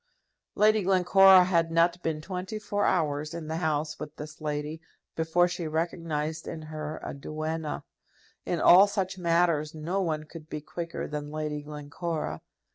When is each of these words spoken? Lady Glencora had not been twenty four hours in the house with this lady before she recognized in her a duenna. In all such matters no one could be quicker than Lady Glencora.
Lady 0.55 0.81
Glencora 0.81 1.43
had 1.43 1.69
not 1.69 2.01
been 2.01 2.21
twenty 2.21 2.57
four 2.57 2.85
hours 2.87 3.35
in 3.35 3.47
the 3.47 3.57
house 3.57 3.99
with 3.99 4.15
this 4.15 4.41
lady 4.41 4.81
before 5.15 5.47
she 5.47 5.67
recognized 5.67 6.47
in 6.47 6.63
her 6.63 6.97
a 7.03 7.13
duenna. 7.13 7.83
In 8.43 8.59
all 8.59 8.87
such 8.87 9.19
matters 9.19 9.75
no 9.75 10.01
one 10.01 10.23
could 10.23 10.49
be 10.49 10.59
quicker 10.59 11.07
than 11.07 11.29
Lady 11.29 11.61
Glencora. 11.61 12.41